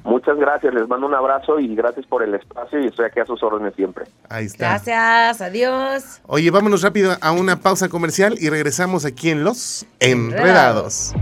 [0.08, 3.26] Muchas gracias, les mando un abrazo y gracias por el espacio y estoy aquí a
[3.26, 4.06] sus órdenes siempre.
[4.30, 4.70] Ahí está.
[4.70, 6.22] Gracias, adiós.
[6.28, 11.14] Oye, vámonos rápido a una pausa comercial y regresamos aquí en Los Enredados.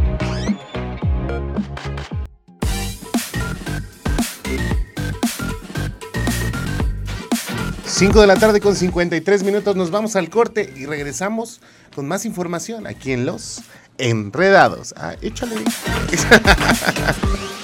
[7.86, 11.60] 5 de la tarde con 53 minutos, nos vamos al corte y regresamos
[11.96, 13.64] con más información aquí en Los
[13.98, 14.94] Enredados.
[14.96, 15.56] Ah, échale.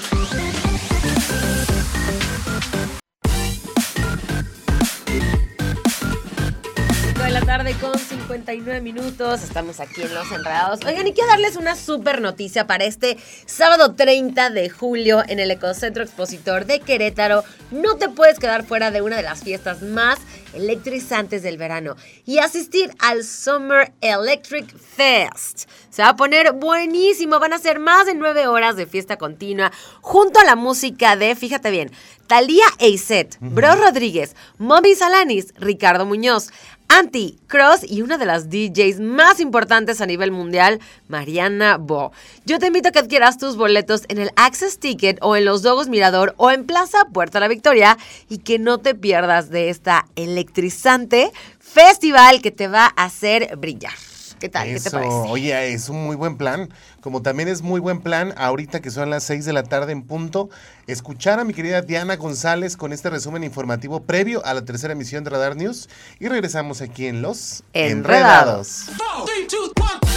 [8.32, 9.42] 59 minutos.
[9.42, 10.80] Estamos aquí en Los Enredados.
[10.86, 15.50] Oigan, y quiero darles una super noticia para este sábado 30 de julio en el
[15.50, 17.44] Ecocentro Expositor de Querétaro.
[17.70, 20.18] No te puedes quedar fuera de una de las fiestas más
[20.54, 25.68] electrizantes del verano y asistir al Summer Electric Fest.
[25.90, 27.38] Se va a poner buenísimo.
[27.38, 31.36] Van a ser más de nueve horas de fiesta continua junto a la música de,
[31.36, 31.90] fíjate bien,
[32.32, 36.48] Talía Eiset, Bro Rodríguez, Moby Salanis, Ricardo Muñoz,
[36.94, 40.78] Anti, Cross y una de las DJs más importantes a nivel mundial,
[41.08, 42.12] Mariana Bo.
[42.44, 45.62] Yo te invito a que adquieras tus boletos en el Access Ticket o en los
[45.62, 47.96] Dogos Mirador o en Plaza Puerta La Victoria
[48.28, 54.11] y que no te pierdas de esta electrizante festival que te va a hacer brillar.
[54.42, 54.66] ¿Qué tal?
[54.66, 55.12] ¿Qué te parece?
[55.28, 56.68] oye, es un muy buen plan.
[57.00, 60.02] Como también es muy buen plan, ahorita que son las 6 de la tarde en
[60.02, 60.50] punto,
[60.88, 65.22] escuchar a mi querida Diana González con este resumen informativo previo a la tercera emisión
[65.22, 65.88] de Radar News.
[66.18, 68.88] Y regresamos aquí en Los Enredados.
[68.88, 70.11] Enredados.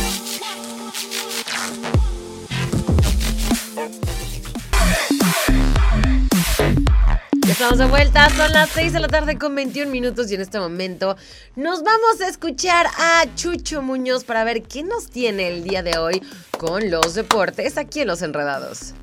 [7.66, 10.60] Estamos de vuelta, son las 6 de la tarde con 21 minutos y en este
[10.60, 11.18] momento
[11.56, 15.98] nos vamos a escuchar a Chucho Muñoz para ver qué nos tiene el día de
[15.98, 16.22] hoy
[16.60, 18.94] con los deportes aquí en Los Enredados.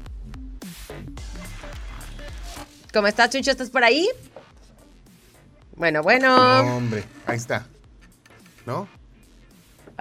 [2.93, 3.51] ¿Cómo estás, Chucho?
[3.51, 4.09] ¿Estás por ahí?
[5.75, 6.77] Bueno, bueno.
[6.77, 7.67] Hombre, ahí está.
[8.65, 8.87] ¿No?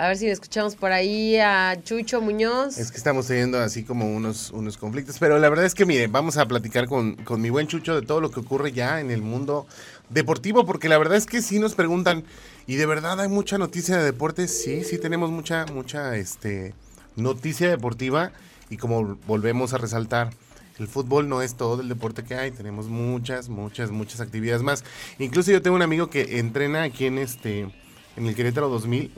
[0.01, 2.79] A ver si le escuchamos por ahí a Chucho Muñoz.
[2.79, 5.19] Es que estamos teniendo así como unos, unos conflictos.
[5.19, 8.01] Pero la verdad es que, mire, vamos a platicar con, con mi buen Chucho de
[8.01, 9.67] todo lo que ocurre ya en el mundo
[10.09, 12.23] deportivo, porque la verdad es que sí nos preguntan,
[12.65, 14.63] ¿y de verdad hay mucha noticia de deportes?
[14.63, 16.73] Sí, sí tenemos mucha, mucha este,
[17.15, 18.31] noticia deportiva.
[18.71, 20.31] Y como volvemos a resaltar,
[20.79, 24.83] el fútbol no es todo el deporte que hay, tenemos muchas, muchas, muchas actividades más.
[25.19, 27.69] Incluso yo tengo un amigo que entrena aquí en este,
[28.15, 29.11] en el Querétaro 2000,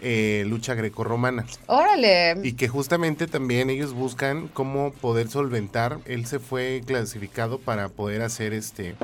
[0.00, 1.44] eh, lucha grecorromana.
[1.66, 2.36] Órale.
[2.42, 5.98] Y que justamente también ellos buscan cómo poder solventar.
[6.04, 8.94] Él se fue clasificado para poder hacer este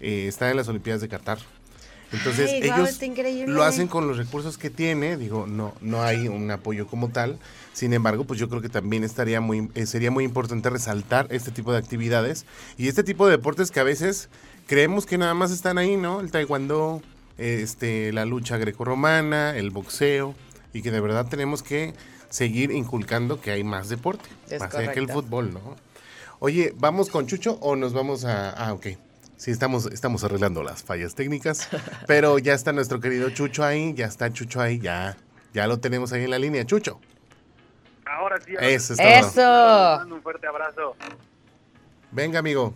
[0.00, 1.38] eh, estar en las Olimpiadas de Qatar.
[2.12, 2.98] Entonces Ay, ellos
[3.46, 5.16] lo hacen con los recursos que tiene.
[5.16, 7.38] Digo, no no hay un apoyo como tal.
[7.72, 11.52] Sin embargo, pues yo creo que también estaría muy eh, sería muy importante resaltar este
[11.52, 14.28] tipo de actividades y este tipo de deportes que a veces
[14.66, 16.20] creemos que nada más están ahí, ¿no?
[16.20, 17.00] El taekwondo,
[17.40, 20.34] este, la lucha grecorromana, el boxeo,
[20.72, 21.94] y que de verdad tenemos que
[22.28, 25.76] seguir inculcando que hay más deporte, Es más allá que el fútbol, ¿no?
[26.38, 28.50] Oye, ¿vamos con Chucho o nos vamos a...?
[28.50, 28.86] Ah, ok.
[29.36, 31.68] Sí, estamos, estamos arreglando las fallas técnicas,
[32.06, 35.16] pero ya está nuestro querido Chucho ahí, ya está Chucho ahí, ya,
[35.54, 36.64] ya lo tenemos ahí en la línea.
[36.66, 37.00] Chucho,
[38.04, 39.04] Ahora sí, ahora eso es sí.
[39.04, 39.14] todo.
[39.14, 39.96] Les Eso.
[39.98, 40.96] mando un fuerte abrazo.
[42.10, 42.74] Venga, amigo.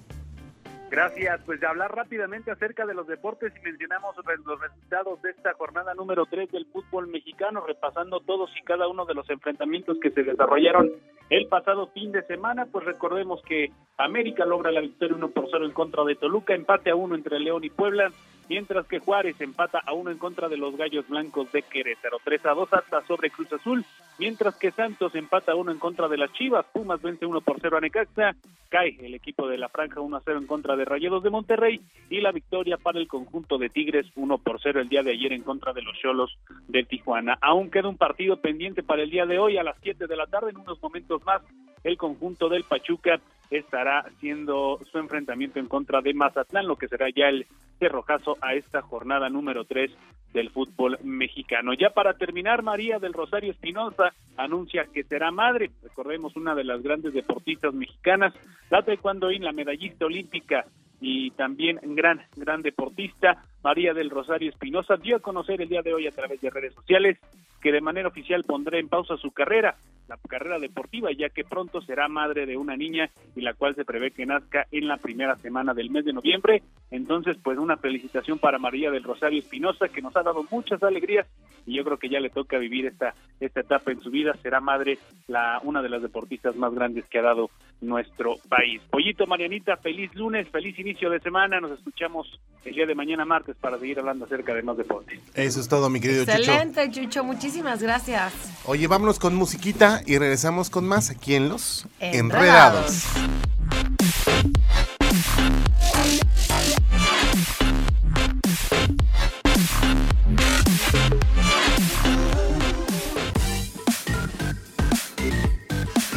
[0.95, 1.41] Gracias.
[1.45, 5.93] Pues de hablar rápidamente acerca de los deportes y mencionamos los resultados de esta jornada
[5.93, 10.23] número 3 del fútbol mexicano, repasando todos y cada uno de los enfrentamientos que se
[10.23, 10.93] desarrollaron
[11.31, 12.67] el pasado fin de semana.
[12.67, 16.91] Pues recordemos que América logra la victoria 1 por 0 en contra de Toluca, empate
[16.91, 18.13] a 1 entre León y Puebla,
[18.49, 22.19] mientras que Juárez empata a 1 en contra de los Gallos Blancos de Querétaro.
[22.23, 23.85] 3 a 2 hasta sobre Cruz Azul,
[24.19, 27.77] mientras que Santos empata 1 en contra de las Chivas, Pumas vence 1 por 0
[27.77, 28.37] a Necaxa,
[28.69, 31.81] cae el equipo de la Franja 1 a 0 en contra de Rayados de Monterrey
[32.11, 35.33] y la victoria para el conjunto de Tigres 1 por 0 el día de ayer
[35.33, 36.37] en contra de los Cholos
[36.69, 37.39] de Tijuana.
[37.41, 40.27] Aún queda un partido pendiente para el día de hoy a las 7 de la
[40.27, 41.43] tarde, en unos momentos más
[41.85, 47.07] el conjunto del Pachuca estará haciendo su enfrentamiento en contra de Mazatlán, lo que será
[47.15, 47.47] ya el
[47.79, 49.91] cerrojazo a esta jornada número 3
[50.33, 51.73] del fútbol mexicano.
[51.75, 55.71] Ya para terminar, María del Rosario Espinosa anuncia que será madre.
[55.83, 58.35] Recordemos una de las grandes deportistas mexicanas,
[58.69, 60.67] la taekwondoín, la medallista olímpica
[61.01, 65.95] y también gran, gran deportista, María del Rosario Espinosa, dio a conocer el día de
[65.95, 67.19] hoy a través de redes sociales
[67.63, 71.81] que de manera oficial pondrá en pausa su carrera, la carrera deportiva, ya que pronto
[71.81, 75.37] será madre de una niña y la cual se prevé que nazca en la primera
[75.37, 76.63] semana del mes de noviembre.
[76.91, 81.27] Entonces, pues una felicitación para María del Rosario Espinosa, que nos ha dado muchas alegrías
[81.65, 84.35] y yo creo que ya le toca vivir esta esta etapa en su vida.
[84.43, 87.49] Será madre la una de las deportistas más grandes que ha dado
[87.81, 88.83] nuestro país.
[88.91, 91.61] Pollito Marianita, feliz lunes, feliz inicio de semana.
[91.61, 95.19] Nos escuchamos el día de mañana martes para seguir hablando acerca de más deportes.
[95.35, 96.39] Eso es todo, mi querido Chucho.
[96.39, 97.25] Excelente, Chucho.
[97.25, 98.33] Muchísimas gracias.
[98.65, 103.05] Oye, vámonos con musiquita y regresamos con más aquí en Los Enredados.
[103.05, 103.35] Enredados.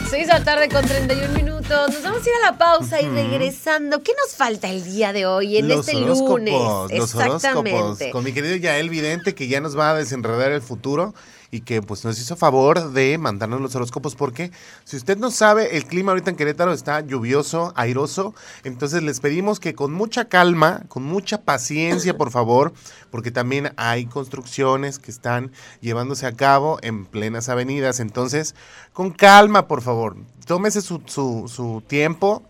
[0.09, 1.46] Seis de la tarde con 31 minutos.
[1.69, 4.01] Nos vamos a ir a la pausa y regresando.
[4.01, 6.53] ¿Qué nos falta el día de hoy, en los este horóscopos, lunes?
[6.53, 7.35] los horóscopos.
[7.35, 8.11] Exactamente.
[8.11, 11.13] Con mi querido Yael Vidente, que ya nos va a desenredar el futuro
[11.51, 14.51] y que pues nos hizo favor de mandarnos los horóscopos porque
[14.83, 18.33] si usted no sabe, el clima ahorita en Querétaro está lluvioso, airoso,
[18.63, 22.73] entonces les pedimos que con mucha calma, con mucha paciencia, por favor,
[23.11, 28.55] porque también hay construcciones que están llevándose a cabo en plenas avenidas, entonces
[28.93, 32.43] con calma, por favor, tómese su, su, su tiempo.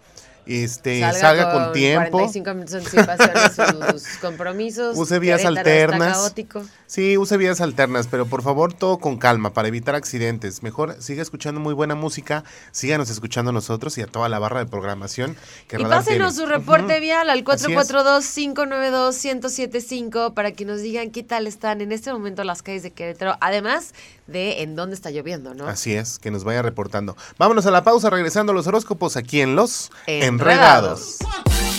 [0.46, 2.20] Este, salga, con, tiempo.
[2.20, 4.98] 45 minutos de anticipación de sus compromisos.
[4.98, 6.18] Use vías Querétaro está alternas.
[6.18, 6.64] caótico.
[6.88, 10.63] Sí, use vías alternas, pero por favor todo con calma para evitar accidentes.
[10.63, 14.60] Mejor siga escuchando muy buena música, síganos escuchando a nosotros y a toda la barra
[14.60, 15.36] de programación
[15.67, 16.32] que Y pásenos tiene.
[16.32, 17.02] su reporte Ujú.
[17.02, 17.91] vial al Así es.
[17.91, 23.36] 442-592-1075 para que nos digan qué tal están en este momento las calles de Querétaro,
[23.41, 23.93] además
[24.28, 25.67] de en dónde está lloviendo, ¿no?
[25.67, 27.17] Así es, que nos vaya reportando.
[27.38, 31.17] Vámonos a la pausa, regresando a los horóscopos aquí en Los Enredados.
[31.19, 31.77] Enredados.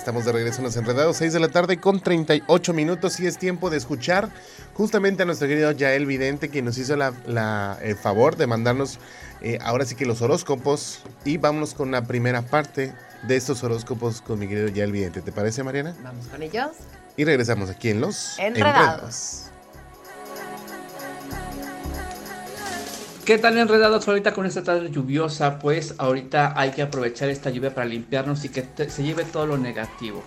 [0.00, 3.36] Estamos de regreso en Los Enredados, 6 de la tarde con 38 minutos y es
[3.38, 4.30] tiempo de escuchar
[4.74, 8.98] justamente a nuestro querido Yael Vidente, que nos hizo la, la- el favor de mandarnos
[9.42, 14.22] eh, ahora sí que los horóscopos y vámonos con la primera parte de estos horóscopos
[14.22, 15.20] con mi querido Yael Vidente.
[15.20, 15.94] ¿Te parece, Mariana?
[16.02, 16.68] Vamos con ellos.
[17.18, 19.49] Y regresamos aquí en Los Enredados.
[23.30, 25.60] ¿Qué tal enredados ahorita con esta tarde lluviosa?
[25.60, 29.56] Pues ahorita hay que aprovechar esta lluvia para limpiarnos y que se lleve todo lo
[29.56, 30.24] negativo.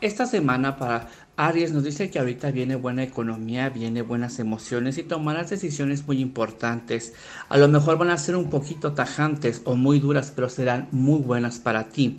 [0.00, 5.02] Esta semana para Aries nos dice que ahorita viene buena economía, viene buenas emociones y
[5.02, 7.12] tomarás decisiones muy importantes.
[7.48, 11.18] A lo mejor van a ser un poquito tajantes o muy duras, pero serán muy
[11.18, 12.18] buenas para ti.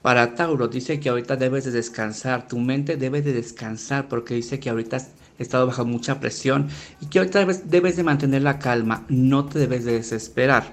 [0.00, 4.60] Para Tauro dice que ahorita debes de descansar, tu mente debe de descansar porque dice
[4.60, 4.96] que ahorita
[5.38, 6.68] estado bajo mucha presión
[7.00, 10.72] y que ahorita debes, debes de mantener la calma, no te debes de desesperar.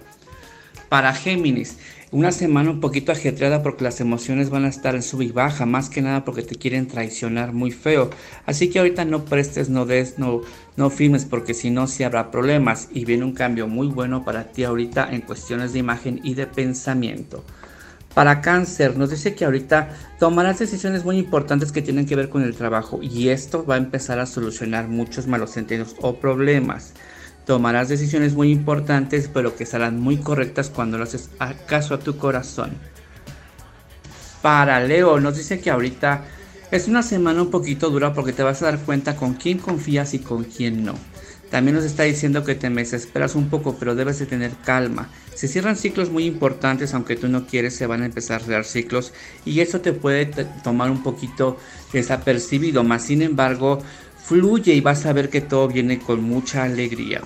[0.90, 1.78] Para Géminis,
[2.12, 5.66] una semana un poquito ajetreada porque las emociones van a estar en sub y baja,
[5.66, 8.10] más que nada porque te quieren traicionar muy feo.
[8.46, 10.42] Así que ahorita no prestes, no des, no,
[10.78, 14.52] no firmes porque si no sí habrá problemas y viene un cambio muy bueno para
[14.52, 17.44] ti ahorita en cuestiones de imagen y de pensamiento.
[18.16, 22.44] Para cáncer, nos dice que ahorita tomarás decisiones muy importantes que tienen que ver con
[22.44, 26.94] el trabajo y esto va a empezar a solucionar muchos malos entendidos o problemas.
[27.46, 32.00] Tomarás decisiones muy importantes pero que serán muy correctas cuando lo haces a caso a
[32.00, 32.72] tu corazón.
[34.42, 36.24] Para Leo, nos dice que ahorita
[36.72, 40.14] es una semana un poquito dura porque te vas a dar cuenta con quién confías
[40.14, 40.96] y con quién no.
[41.56, 45.08] También nos está diciendo que te desesperas un poco, pero debes de tener calma.
[45.34, 48.66] Se cierran ciclos muy importantes, aunque tú no quieres, se van a empezar a cerrar
[48.66, 49.14] ciclos
[49.46, 50.26] y eso te puede
[50.66, 51.58] tomar un poquito
[51.94, 53.82] desapercibido, más sin embargo,
[54.22, 57.22] fluye y vas a ver que todo viene con mucha alegría.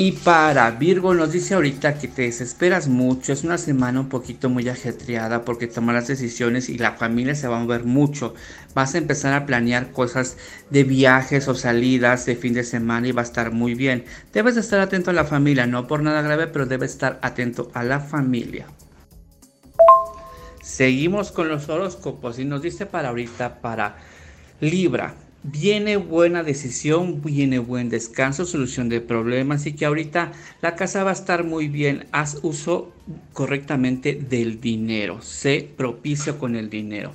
[0.00, 4.48] Y para Virgo nos dice ahorita que te desesperas mucho, es una semana un poquito
[4.48, 8.32] muy ajetreada porque tomarás decisiones y la familia se va a mover mucho.
[8.76, 10.36] Vas a empezar a planear cosas
[10.70, 14.04] de viajes o salidas de fin de semana y va a estar muy bien.
[14.32, 17.68] Debes de estar atento a la familia, no por nada grave, pero debes estar atento
[17.74, 18.66] a la familia.
[20.62, 23.96] Seguimos con los horóscopos y nos dice para ahorita para
[24.60, 25.16] Libra.
[25.44, 31.10] Viene buena decisión, viene buen descanso, solución de problemas y que ahorita la casa va
[31.10, 32.06] a estar muy bien.
[32.10, 32.92] Haz uso
[33.32, 35.22] correctamente del dinero.
[35.22, 37.12] Sé propicio con el dinero.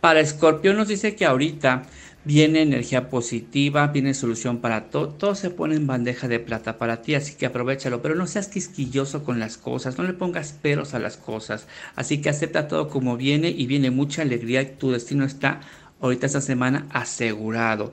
[0.00, 1.82] Para Escorpio nos dice que ahorita
[2.24, 7.00] viene energía positiva, viene solución para todo, todo se pone en bandeja de plata para
[7.00, 10.94] ti, así que aprovechalo, pero no seas quisquilloso con las cosas, no le pongas peros
[10.94, 11.66] a las cosas,
[11.96, 15.60] así que acepta todo como viene y viene mucha alegría tu destino está
[16.00, 17.92] ahorita esta semana asegurado.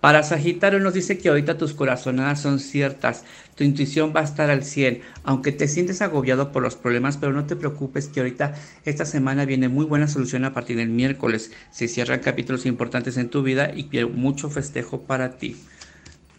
[0.00, 3.24] Para Sagitario nos dice que ahorita tus corazonadas son ciertas,
[3.56, 7.32] tu intuición va a estar al 100, aunque te sientes agobiado por los problemas, pero
[7.32, 8.54] no te preocupes que ahorita
[8.84, 11.50] esta semana viene muy buena solución a partir del miércoles.
[11.70, 15.56] Se cierran capítulos importantes en tu vida y quiero mucho festejo para ti.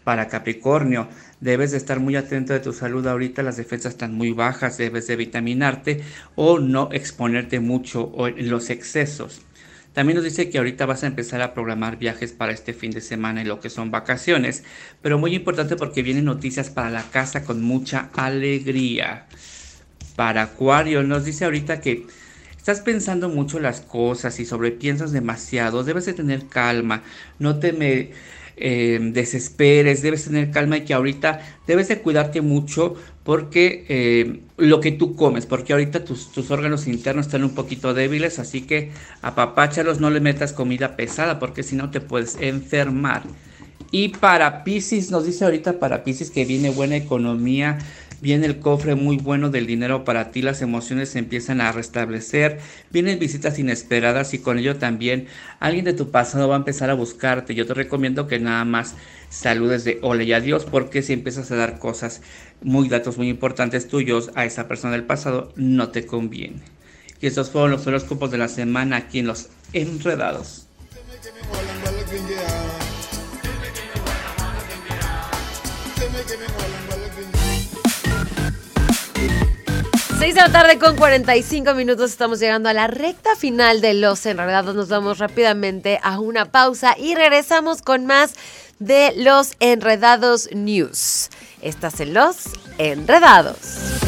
[0.03, 1.09] Para Capricornio,
[1.41, 5.07] debes de estar muy atento de tu salud ahorita, las defensas están muy bajas, debes
[5.07, 6.01] de vitaminarte
[6.35, 9.41] o no exponerte mucho en los excesos.
[9.93, 13.01] También nos dice que ahorita vas a empezar a programar viajes para este fin de
[13.01, 14.63] semana y lo que son vacaciones,
[15.01, 19.25] pero muy importante porque vienen noticias para la casa con mucha alegría.
[20.15, 22.05] Para Acuario nos dice ahorita que
[22.55, 27.01] estás pensando mucho las cosas y sobrepiensas demasiado, debes de tener calma,
[27.39, 28.11] no te me
[28.57, 34.79] eh, desesperes, debes tener calma y que ahorita debes de cuidarte mucho porque eh, lo
[34.79, 38.91] que tú comes, porque ahorita tus, tus, órganos internos están un poquito débiles, así que
[39.21, 43.23] apapáchalos, no le metas comida pesada porque si no te puedes enfermar.
[43.91, 47.77] Y para Pisces, nos dice ahorita para Pisces que viene buena economía,
[48.19, 52.59] Viene el cofre muy bueno del dinero para ti, las emociones se empiezan a restablecer,
[52.89, 55.27] vienen visitas inesperadas y con ello también
[55.59, 57.53] alguien de tu pasado va a empezar a buscarte.
[57.53, 58.95] Yo te recomiendo que nada más
[59.29, 62.21] saludes de hola y adiós porque si empiezas a dar cosas
[62.63, 66.61] muy datos muy importantes tuyos a esa persona del pasado no te conviene.
[67.21, 70.67] Y estos fueron los horóscopos de la semana aquí en los enredados.
[80.19, 84.25] 6 de la tarde con 45 minutos estamos llegando a la recta final de Los
[84.25, 84.73] Enredados.
[84.73, 88.33] Nos vamos rápidamente a una pausa y regresamos con más
[88.79, 91.29] de Los Enredados News.
[91.61, 92.37] Estás en Los
[92.79, 94.06] Enredados.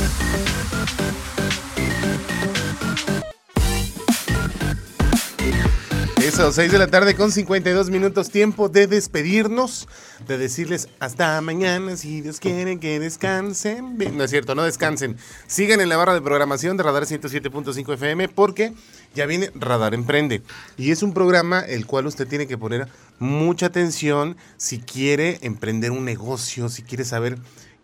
[6.22, 9.88] Eso, 6 de la tarde con 52 minutos, tiempo de despedirnos,
[10.28, 13.98] de decirles hasta mañana, si Dios quiere que descansen.
[13.98, 15.18] Bien, No es cierto, no descansen.
[15.48, 18.74] Sigan en la barra de programación de Radar 107.5 FM porque
[19.16, 20.42] ya viene Radar Emprende.
[20.78, 22.88] Y es un programa el cual usted tiene que poner
[23.20, 27.38] mucha atención si quiere emprender un negocio, si quiere saber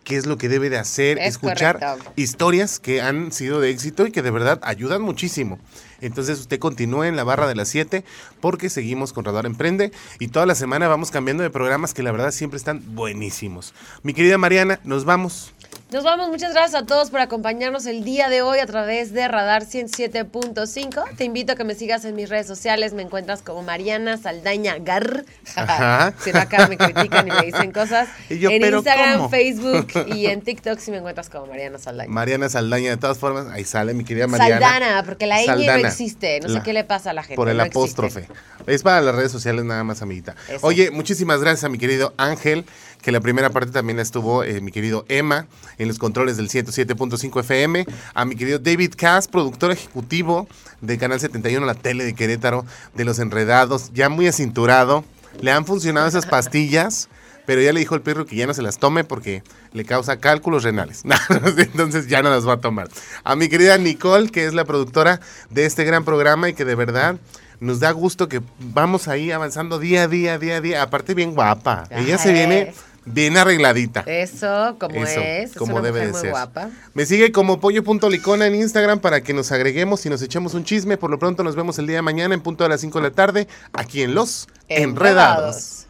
[0.03, 2.11] qué es lo que debe de hacer, Es escuchar correcto.
[2.15, 5.57] historias que han sido de éxito y que de verdad ayudan muchísimo.
[6.01, 8.03] Entonces usted continúe en la barra de las 7
[8.41, 12.11] porque seguimos con Radar Emprende y toda la semana vamos cambiando de programas que la
[12.11, 13.73] verdad siempre están buenísimos.
[14.03, 15.54] Mi querida Mariana, nos vamos.
[15.91, 19.27] Nos vamos, muchas gracias a todos por acompañarnos el día de hoy a través de
[19.27, 21.15] Radar 107.5.
[21.15, 24.77] Te invito a que me sigas en mis redes sociales, me encuentras como Mariana Saldaña
[24.79, 25.23] Gar.
[25.55, 26.13] Ajá.
[26.25, 28.09] Si no acá me critican y me dicen cosas.
[28.29, 29.29] Yo, en ¿pero Instagram, cómo?
[29.29, 32.09] Facebook y en TikTok si me encuentras como Mariana Saldaña.
[32.09, 34.67] Mariana Saldaña, de todas formas, ahí sale mi querida Mariana.
[34.67, 35.87] Saldana, porque la ñ no Saldana.
[35.87, 36.39] existe.
[36.41, 37.35] No sé qué le pasa a la gente.
[37.35, 37.79] Por el no existe.
[37.79, 38.27] apóstrofe.
[38.65, 40.35] Es para las redes sociales nada más, amiguita.
[40.49, 40.65] Eso.
[40.65, 42.65] Oye, muchísimas gracias a mi querido Ángel,
[43.05, 45.45] que la primera parte también estuvo eh, mi querido Emma
[45.77, 47.85] en los controles del 107.5 FM.
[48.15, 50.47] A mi querido David Cass, productor ejecutivo
[50.81, 55.05] de Canal 71, la tele de Querétaro, de Los Enredados, ya muy acinturado.
[55.39, 57.07] Le han funcionado esas pastillas.
[57.45, 60.17] Pero ya le dijo el perro que ya no se las tome porque le causa
[60.17, 61.03] cálculos renales.
[61.57, 62.89] Entonces ya no las va a tomar.
[63.23, 65.19] A mi querida Nicole, que es la productora
[65.51, 67.17] de este gran programa y que de verdad
[67.59, 70.81] nos da gusto que vamos ahí avanzando día a día, día a día.
[70.81, 71.83] Aparte bien guapa.
[71.91, 72.73] Ella se viene
[73.05, 74.03] bien arregladita.
[74.05, 75.51] Eso, como Eso, es.
[75.51, 76.31] Es como una debe mujer de muy ser.
[76.31, 76.69] guapa.
[76.93, 80.97] Me sigue como pollo.licona en Instagram para que nos agreguemos y nos echemos un chisme.
[80.97, 83.09] Por lo pronto nos vemos el día de mañana en punto de las 5 de
[83.09, 85.85] la tarde aquí en Los Enredados.